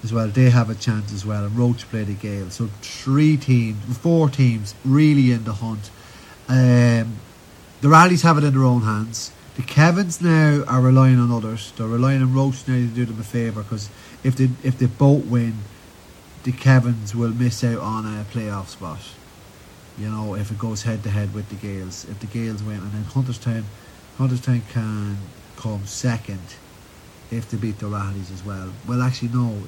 as 0.03 0.13
well. 0.13 0.27
They 0.27 0.49
have 0.49 0.69
a 0.69 0.75
chance 0.75 1.13
as 1.13 1.25
well, 1.25 1.45
and 1.45 1.57
Roche 1.57 1.83
play 1.85 2.03
the 2.03 2.13
Gale. 2.13 2.49
So 2.49 2.67
three 2.81 3.37
teams, 3.37 3.97
four 3.97 4.29
teams, 4.29 4.75
really 4.85 5.31
in 5.31 5.45
the 5.45 5.53
hunt. 5.53 5.89
Um, 6.47 7.17
the 7.81 7.89
Rallies 7.89 8.21
have 8.21 8.37
it 8.37 8.43
in 8.43 8.53
their 8.53 8.63
own 8.63 8.81
hands. 8.81 9.31
The 9.55 9.61
Kevins 9.61 10.19
now 10.21 10.63
are 10.67 10.81
relying 10.81 11.19
on 11.19 11.31
others. 11.31 11.73
They're 11.77 11.87
relying 11.87 12.21
on 12.21 12.33
Roche 12.33 12.67
now 12.67 12.75
to 12.75 12.87
do 12.87 13.05
them 13.05 13.19
a 13.19 13.23
favour 13.23 13.61
because 13.61 13.89
if 14.23 14.35
they 14.35 14.49
if 14.63 14.79
they 14.79 14.87
both 14.87 15.25
win, 15.25 15.55
the 16.43 16.51
Kevins 16.51 17.15
will 17.15 17.31
miss 17.31 17.63
out 17.63 17.79
on 17.79 18.05
a 18.05 18.25
playoff 18.25 18.67
spot. 18.67 18.99
You 19.97 20.09
know, 20.09 20.35
if 20.35 20.51
it 20.51 20.59
goes 20.59 20.83
head 20.83 21.03
to 21.03 21.09
head 21.09 21.33
with 21.33 21.49
the 21.49 21.55
Gaels, 21.55 22.05
if 22.09 22.19
the 22.19 22.27
Gaels 22.27 22.63
win, 22.63 22.77
and 22.77 22.91
then 22.91 23.03
Hunterstown, 23.03 23.63
Hunterstown 24.17 24.61
can 24.69 25.17
come 25.55 25.85
second 25.85 26.55
if 27.31 27.49
they 27.49 27.57
beat 27.57 27.79
the 27.79 27.87
Rallies 27.87 28.31
as 28.31 28.43
well. 28.43 28.73
Well, 28.87 29.01
actually, 29.01 29.29
no, 29.29 29.63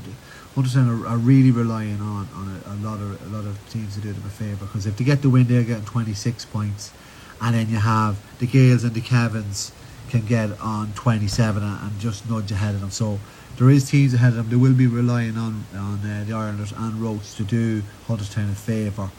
Hunterstown 0.55 0.89
are, 0.89 1.07
are 1.07 1.17
really 1.17 1.51
relying 1.51 2.01
on 2.01 2.27
on 2.35 2.61
a, 2.65 2.73
a 2.73 2.75
lot 2.75 2.99
of 2.99 3.21
a 3.25 3.35
lot 3.35 3.45
of 3.45 3.57
teams 3.69 3.95
to 3.95 4.01
do 4.01 4.11
them 4.11 4.23
a 4.25 4.29
favour 4.29 4.65
because 4.65 4.85
if 4.85 4.97
they 4.97 5.03
get 5.03 5.21
the 5.21 5.29
win, 5.29 5.47
they're 5.47 5.63
getting 5.63 5.85
twenty 5.85 6.13
six 6.13 6.43
points, 6.43 6.91
and 7.39 7.55
then 7.55 7.69
you 7.69 7.77
have 7.77 8.17
the 8.39 8.47
Gaels 8.47 8.83
and 8.83 8.93
the 8.93 9.01
Kevins 9.01 9.71
can 10.09 10.25
get 10.25 10.59
on 10.59 10.93
twenty 10.93 11.27
seven 11.27 11.63
and, 11.63 11.81
and 11.81 11.99
just 11.99 12.29
nudge 12.29 12.51
ahead 12.51 12.75
of 12.75 12.81
them. 12.81 12.91
So 12.91 13.19
there 13.57 13.69
is 13.69 13.89
teams 13.89 14.13
ahead 14.13 14.29
of 14.29 14.35
them. 14.35 14.49
They 14.49 14.55
will 14.55 14.73
be 14.73 14.87
relying 14.87 15.37
on 15.37 15.65
on 15.73 15.99
uh, 16.05 16.23
the 16.27 16.33
Islanders 16.33 16.71
and 16.71 17.01
Roche 17.01 17.35
to 17.35 17.43
do 17.43 17.83
Hunterstown 18.07 18.51
a 18.51 18.55
favour, 18.55 19.09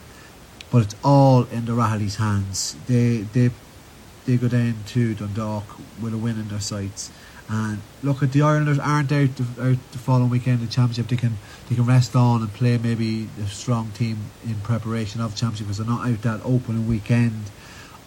but 0.71 0.83
it's 0.83 0.95
all 1.03 1.43
in 1.45 1.65
the 1.65 1.73
Rallies' 1.73 2.17
hands. 2.17 2.75
They 2.87 3.25
they 3.33 3.51
they 4.25 4.37
go 4.37 4.47
down 4.47 4.75
to 4.87 5.15
Dundalk 5.15 5.63
with 6.01 6.13
a 6.13 6.17
win 6.17 6.39
in 6.39 6.47
their 6.49 6.59
sights. 6.59 7.11
And 7.49 7.79
look 8.03 8.21
at 8.21 8.33
the 8.33 8.41
Islanders 8.41 8.77
aren't 8.77 9.09
out 9.13 9.29
the, 9.37 9.69
out 9.69 9.77
the 9.93 9.97
following 9.97 10.29
weekend 10.29 10.59
in 10.59 10.65
the 10.65 10.71
championship. 10.71 11.07
They 11.07 11.15
can 11.15 11.37
they 11.69 11.75
can 11.75 11.85
rest 11.85 12.13
on 12.13 12.41
and 12.41 12.51
play 12.53 12.77
maybe 12.77 13.29
a 13.41 13.47
strong 13.47 13.91
team 13.91 14.17
in 14.43 14.55
preparation 14.55 15.21
of 15.21 15.31
the 15.31 15.37
championship 15.39 15.67
because 15.67 15.77
they're 15.77 15.87
not 15.87 16.05
out 16.05 16.21
that 16.23 16.41
opening 16.43 16.87
weekend. 16.89 17.49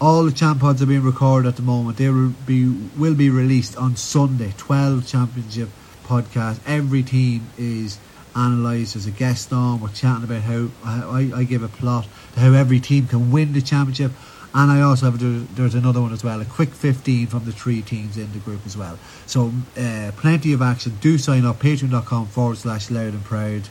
All 0.00 0.25
the 0.25 0.33
champ 0.33 0.61
pods 0.61 0.80
are 0.80 0.87
being 0.87 1.02
recorded 1.02 1.47
at 1.49 1.57
the 1.57 1.62
moment. 1.62 1.99
They 1.99 2.09
will 2.09 2.33
be 2.47 2.69
will 2.97 3.14
be 3.14 3.28
released 3.28 3.76
on 3.76 3.97
Sunday. 3.97 4.54
Twelve 4.57 5.07
championship 5.07 5.69
podcast. 6.07 6.61
Every 6.66 7.02
team 7.02 7.50
is 7.59 7.99
analysed. 8.35 8.97
as 8.97 9.07
a 9.07 9.11
guest 9.11 9.52
on. 9.52 9.80
We're 9.80 9.88
chatting 9.90 10.25
about 10.25 10.42
how 10.42 10.69
I, 10.85 11.30
I 11.35 11.45
give 11.45 11.62
a 11.62 11.69
plot 11.69 12.09
to 12.35 12.40
how 12.40 12.52
every 12.54 12.80
team 12.80 13.09
can 13.09 13.30
win 13.30 13.52
the 13.52 13.61
championship. 13.61 14.12
And 14.54 14.71
I 14.71 14.80
also 14.80 15.11
have 15.11 15.21
there- 15.21 15.47
there's 15.54 15.75
another 15.76 16.00
one 16.00 16.12
as 16.12 16.25
well, 16.25 16.40
a 16.40 16.45
quick 16.45 16.71
15 16.75 17.28
from 17.28 17.45
the 17.45 17.52
three 17.52 17.83
teams 17.83 18.16
in 18.16 18.33
the 18.33 18.38
group 18.40 18.62
as 18.66 18.76
well. 18.76 18.99
So 19.26 19.52
uh, 19.78 20.11
plenty 20.16 20.52
of 20.54 20.61
action. 20.62 20.97
Do 21.00 21.19
sign 21.19 21.45
up 21.45 21.61
patreon.com 21.61 22.26
forward 22.28 22.57
slash 22.57 22.90
louth 22.90 23.12
and 23.14 23.25
proud. 23.25 23.69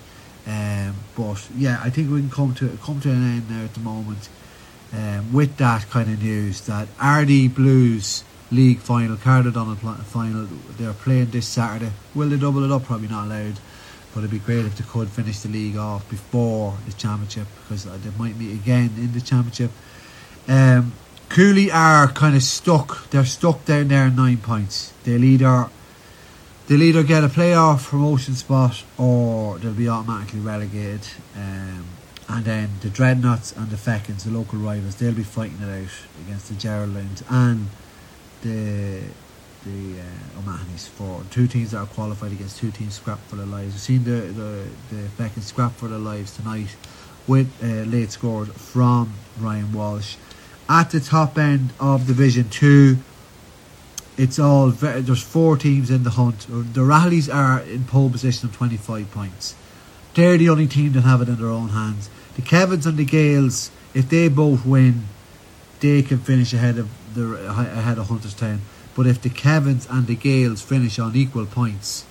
Um, 0.47 0.95
but 1.17 1.45
yeah, 1.57 1.81
I 1.83 1.89
think 1.89 2.11
we 2.11 2.21
can 2.21 2.29
come 2.29 2.53
to 2.55 2.77
come 2.83 3.01
to 3.01 3.09
an 3.09 3.23
end 3.23 3.49
now 3.49 3.63
at 3.65 3.73
the 3.73 3.79
moment 3.81 4.29
um, 4.93 5.31
with 5.33 5.57
that 5.57 5.89
kind 5.89 6.11
of 6.11 6.21
news 6.21 6.61
that 6.61 6.87
Ardee 6.97 7.53
Blues 7.53 8.23
League 8.51 8.79
final, 8.79 9.15
Donald 9.15 9.79
pl- 9.79 9.93
final, 9.95 10.47
they're 10.77 10.93
playing 10.93 11.29
this 11.31 11.47
Saturday. 11.47 11.91
Will 12.15 12.29
they 12.29 12.37
double 12.37 12.63
it 12.63 12.71
up? 12.71 12.85
Probably 12.85 13.07
not 13.07 13.25
allowed. 13.25 13.59
But 14.13 14.19
it'd 14.21 14.31
be 14.31 14.39
great 14.39 14.65
if 14.65 14.75
they 14.75 14.83
could 14.83 15.09
finish 15.09 15.39
the 15.41 15.49
league 15.49 15.77
off 15.77 16.09
before 16.09 16.75
the 16.87 16.93
championship 16.93 17.45
because 17.61 17.83
they 17.83 18.09
might 18.17 18.35
meet 18.37 18.53
again 18.53 18.91
in 18.97 19.13
the 19.13 19.21
championship. 19.21 19.69
Um, 20.47 20.93
Cooley 21.29 21.69
are 21.71 22.07
kind 22.07 22.35
of 22.35 22.41
stuck. 22.41 23.07
They're 23.11 23.23
stuck 23.23 23.65
down 23.65 23.89
there 23.89 24.07
in 24.07 24.15
nine 24.15 24.37
points. 24.37 24.93
They'll 25.03 25.23
either 25.23 25.69
they'll 26.67 26.81
either 26.81 27.03
get 27.03 27.23
a 27.23 27.27
playoff 27.27 27.87
promotion 27.87 28.33
spot 28.33 28.83
or 28.97 29.59
they'll 29.59 29.73
be 29.73 29.87
automatically 29.87 30.39
relegated. 30.39 31.07
Um, 31.35 31.85
and 32.29 32.45
then 32.45 32.69
the 32.81 32.89
Dreadnots 32.89 33.57
and 33.57 33.71
the 33.71 33.75
Fechins, 33.75 34.23
the 34.23 34.29
local 34.29 34.59
rivals, 34.59 34.95
they'll 34.95 35.13
be 35.13 35.23
fighting 35.23 35.57
it 35.61 35.83
out 35.83 35.91
against 36.25 36.47
the 36.47 36.53
Geraldines 36.53 37.23
and 37.29 37.67
the 38.41 39.01
the 39.65 39.99
uh, 39.99 40.39
O'Mahony's 40.39 40.87
for 40.87 41.21
two 41.31 41.45
teams 41.45 41.71
that 41.71 41.79
are 41.79 41.85
qualified 41.85 42.31
against 42.31 42.57
two 42.59 42.71
teams 42.71 42.93
scrap 42.93 43.19
for 43.27 43.35
their 43.35 43.47
lives. 43.47 43.73
We've 43.73 43.81
seen 43.81 44.03
the 44.03 44.21
the, 44.31 44.67
the 44.91 45.07
Fechins 45.17 45.43
scrap 45.43 45.73
for 45.73 45.87
their 45.87 45.99
lives 45.99 46.35
tonight 46.35 46.75
with 47.27 47.51
uh, 47.63 47.65
late 47.89 48.11
scores 48.11 48.49
from 48.49 49.13
Ryan 49.39 49.73
Walsh. 49.73 50.15
At 50.69 50.91
the 50.91 50.99
top 50.99 51.37
end 51.37 51.71
of 51.79 52.05
Division 52.05 52.47
Two, 52.49 52.99
it's 54.17 54.37
all 54.37 54.69
ve- 54.69 55.01
there's 55.01 55.23
four 55.23 55.57
teams 55.57 55.89
in 55.89 56.03
the 56.03 56.11
hunt. 56.11 56.45
The 56.47 56.83
Rallies 56.83 57.27
are 57.27 57.59
in 57.61 57.85
pole 57.85 58.11
position 58.11 58.47
of 58.47 58.55
25 58.55 59.09
points. 59.11 59.55
They're 60.13 60.37
the 60.37 60.49
only 60.49 60.67
team 60.67 60.91
that 60.93 61.01
have 61.01 61.21
it 61.21 61.27
in 61.29 61.37
their 61.37 61.49
own 61.49 61.69
hands. 61.69 62.09
The 62.35 62.41
Kevins 62.41 62.85
and 62.85 62.97
the 62.97 63.05
Gaels, 63.05 63.71
if 63.93 64.09
they 64.09 64.29
both 64.29 64.65
win, 64.65 65.05
they 65.79 66.01
can 66.01 66.19
finish 66.19 66.53
ahead 66.53 66.77
of 66.77 66.89
the 67.13 67.33
ahead 67.49 67.97
of 67.97 68.07
Hunterstown. 68.07 68.59
But 68.95 69.07
if 69.07 69.21
the 69.21 69.29
Kevins 69.29 69.87
and 69.89 70.07
the 70.07 70.15
Gaels 70.15 70.61
finish 70.61 70.99
on 70.99 71.15
equal 71.15 71.45
points, 71.45 72.05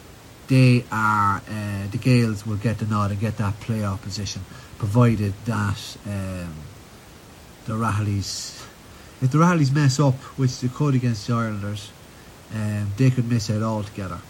they 0.49 0.85
are 0.91 1.43
uh, 1.49 1.87
the 1.91 1.99
Gaels 1.99 2.47
will 2.47 2.57
get 2.57 2.79
the 2.79 2.87
nod 2.87 3.11
and 3.11 3.21
get 3.21 3.37
that 3.37 3.61
playoff 3.61 4.01
position, 4.03 4.43
provided 4.79 5.35
that 5.45 5.97
um, 6.07 6.55
the 7.67 7.77
Rallies, 7.77 8.65
if 9.21 9.31
the 9.31 9.39
Rallies 9.39 9.71
mess 9.71 10.01
up, 10.01 10.15
which 10.39 10.61
they 10.61 10.69
could 10.69 10.95
against 10.95 11.27
the 11.27 11.35
Islanders, 11.35 11.93
um, 12.55 12.93
they 12.97 13.11
could 13.11 13.29
miss 13.31 13.51
out 13.51 13.63
altogether. 13.63 14.21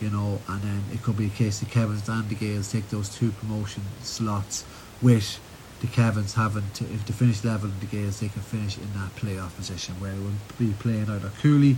You 0.00 0.08
know, 0.08 0.40
and 0.48 0.62
then 0.62 0.82
it 0.94 1.02
could 1.02 1.18
be 1.18 1.26
a 1.26 1.30
case 1.30 1.60
the 1.60 1.66
Kevins 1.66 2.08
and 2.08 2.28
the 2.28 2.34
Gaels 2.34 2.72
take 2.72 2.88
those 2.88 3.14
two 3.14 3.32
promotion 3.32 3.82
slots 4.02 4.64
with 5.02 5.40
the 5.80 5.86
Kevins 5.86 6.34
having 6.34 6.64
to, 6.74 6.84
if 6.84 7.06
they 7.06 7.12
finish 7.12 7.42
level 7.42 7.68
with 7.68 7.80
the 7.80 7.86
Gaels, 7.86 8.20
they 8.20 8.28
can 8.28 8.42
finish 8.42 8.76
in 8.76 8.92
that 8.94 9.14
playoff 9.16 9.54
position 9.56 9.94
where 9.94 10.12
it 10.12 10.18
will 10.18 10.32
be 10.58 10.74
playing 10.78 11.08
either 11.08 11.30
Cooley, 11.40 11.76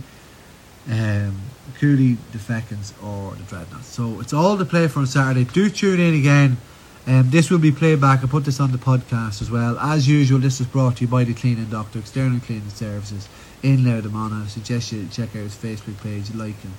um, 0.91 1.37
Cooley, 1.79 2.17
the 2.31 2.37
Fechins, 2.37 2.91
or 3.01 3.35
the 3.35 3.43
Dreadnots. 3.43 3.83
So 3.83 4.19
it's 4.19 4.33
all 4.33 4.57
to 4.57 4.65
play 4.65 4.87
for 4.87 4.99
on 4.99 5.07
Saturday. 5.07 5.45
Do 5.45 5.69
tune 5.69 5.99
in 5.99 6.15
again. 6.15 6.57
Um, 7.05 7.29
this 7.29 7.49
will 7.49 7.59
be 7.59 7.71
played 7.71 7.99
back. 7.99 8.23
I 8.23 8.27
put 8.27 8.45
this 8.45 8.59
on 8.59 8.71
the 8.71 8.77
podcast 8.77 9.41
as 9.41 9.51
well. 9.51 9.77
As 9.79 10.07
usual, 10.07 10.39
this 10.39 10.61
is 10.61 10.67
brought 10.67 10.97
to 10.97 11.01
you 11.01 11.07
by 11.09 11.25
the 11.25 11.33
Cleaning 11.33 11.65
Doctor, 11.65 11.99
External 11.99 12.39
Cleaning 12.39 12.69
Services 12.69 13.27
in 13.61 13.83
Louth 13.83 14.05
and 14.05 14.13
Monaghan. 14.13 14.43
I 14.43 14.47
suggest 14.47 14.91
you 14.91 15.07
check 15.11 15.29
out 15.29 15.43
his 15.43 15.55
Facebook 15.55 16.01
page, 16.01 16.33
like 16.33 16.55
and 16.63 16.73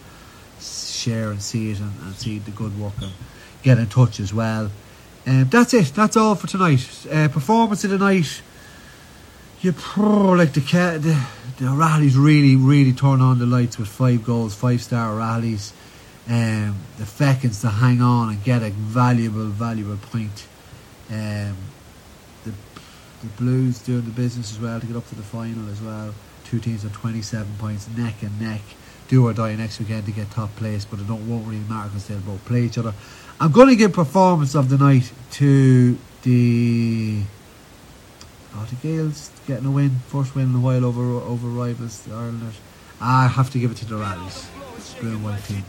share 0.60 1.30
and 1.30 1.42
see 1.42 1.72
it 1.72 1.80
and, 1.80 1.92
and 2.02 2.14
see 2.14 2.38
the 2.38 2.52
good 2.52 2.78
work 2.78 2.94
and 3.02 3.12
get 3.62 3.78
in 3.78 3.86
touch 3.86 4.18
as 4.18 4.32
well. 4.32 4.70
Um, 5.26 5.48
that's 5.50 5.72
it. 5.74 5.86
That's 5.94 6.16
all 6.16 6.34
for 6.34 6.46
tonight. 6.46 6.86
Uh, 7.10 7.28
performance 7.28 7.84
of 7.84 7.90
the 7.90 7.98
night. 7.98 8.42
You 9.60 9.72
pro 9.72 10.32
like 10.32 10.52
the 10.52 10.60
the 10.60 11.26
the 11.58 11.70
rallies 11.70 12.16
really 12.16 12.56
really 12.56 12.92
turn 12.92 13.20
on 13.22 13.38
the 13.38 13.46
lights 13.46 13.78
with 13.78 13.88
five 13.88 14.24
goals, 14.24 14.54
five 14.54 14.82
star 14.82 15.14
rallies. 15.16 15.72
um, 16.28 16.76
the 16.98 17.04
Fechins 17.04 17.60
to 17.60 17.68
hang 17.68 18.00
on 18.00 18.30
and 18.30 18.44
get 18.44 18.62
a 18.62 18.70
valuable, 18.70 19.46
valuable 19.46 19.96
point. 20.10 20.46
Um, 21.10 21.56
the 22.44 22.52
the 23.22 23.28
Blues 23.36 23.78
doing 23.80 24.02
the 24.04 24.10
business 24.10 24.52
as 24.52 24.58
well 24.58 24.80
to 24.80 24.86
get 24.86 24.96
up 24.96 25.08
to 25.08 25.14
the 25.14 25.22
final 25.22 25.68
as 25.70 25.80
well. 25.82 26.14
Two 26.44 26.60
teams 26.60 26.84
with 26.84 26.92
27 26.92 27.46
points, 27.58 27.88
neck 27.96 28.22
and 28.22 28.40
neck. 28.40 28.60
Do 29.08 29.26
or 29.26 29.34
die 29.34 29.54
next 29.56 29.78
weekend 29.80 30.06
to 30.06 30.12
get 30.12 30.30
top 30.30 30.54
place, 30.56 30.84
but 30.84 30.98
it 30.98 31.06
don't 31.06 31.28
won't 31.28 31.46
really 31.46 31.60
matter 31.68 31.88
because 31.88 32.06
they'll 32.08 32.20
both 32.20 32.44
play 32.46 32.62
each 32.62 32.78
other. 32.78 32.94
I'm 33.40 33.50
going 33.50 33.68
to 33.68 33.76
give 33.76 33.92
performance 33.92 34.54
of 34.54 34.68
the 34.68 34.78
night 34.78 35.12
to 35.32 35.98
the 36.22 37.22
oh 38.54 38.68
Gaels 38.82 39.30
getting 39.46 39.66
a 39.66 39.70
win, 39.70 39.90
first 40.06 40.34
win 40.34 40.50
in 40.50 40.54
a 40.54 40.60
while 40.60 40.84
over 40.84 41.02
over 41.02 41.48
rivals 41.48 42.00
the. 42.02 42.14
I 43.00 43.26
have 43.26 43.50
to 43.50 43.58
give 43.58 43.72
it 43.72 43.76
to 43.78 43.86
the 43.86 43.96
Rallies, 43.96 44.48
blue 45.00 45.18
team, 45.46 45.64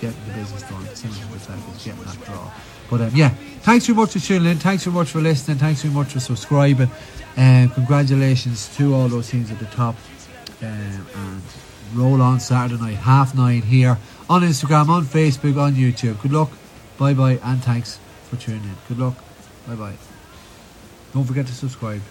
getting 0.00 0.20
the 0.26 0.34
business 0.34 0.62
done. 0.62 0.86
Similar 0.94 1.38
to 1.38 1.84
getting 1.84 2.04
that 2.04 2.24
draw. 2.24 2.50
But 2.90 3.00
um, 3.00 3.10
yeah, 3.14 3.30
thanks 3.62 3.86
very 3.86 3.96
much 3.96 4.12
for 4.12 4.20
tuning 4.20 4.50
in. 4.50 4.58
Thanks 4.58 4.84
very 4.84 4.94
much 4.94 5.08
for 5.08 5.20
listening. 5.20 5.58
Thanks 5.58 5.82
very 5.82 5.94
much 5.94 6.12
for 6.12 6.20
subscribing. 6.20 6.90
And 7.36 7.72
congratulations 7.72 8.74
to 8.76 8.94
all 8.94 9.08
those 9.08 9.28
teams 9.28 9.50
at 9.50 9.58
the 9.58 9.66
top. 9.66 9.96
Um, 10.62 11.06
and 11.14 11.42
roll 11.94 12.20
on 12.22 12.40
Saturday 12.40 12.80
night, 12.80 12.96
half 12.96 13.34
nine 13.34 13.62
here 13.62 13.98
on 14.28 14.42
Instagram, 14.42 14.88
on 14.88 15.04
Facebook, 15.04 15.60
on 15.60 15.74
YouTube. 15.74 16.20
Good 16.22 16.32
luck. 16.32 16.50
Bye 16.98 17.14
bye, 17.14 17.38
and 17.42 17.62
thanks 17.62 17.98
for 18.30 18.36
tuning 18.36 18.62
in. 18.62 18.76
Good 18.88 18.98
luck. 18.98 19.16
Bye 19.66 19.74
bye. 19.74 19.94
Don't 21.12 21.24
forget 21.24 21.46
to 21.46 21.54
subscribe. 21.54 22.02